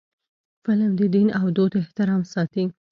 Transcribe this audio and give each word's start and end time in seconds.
فلم 0.63 0.91
د 0.99 1.01
دین 1.15 1.27
او 1.39 1.45
دود 1.55 1.73
احترام 1.81 2.21
ساتي 2.33 2.63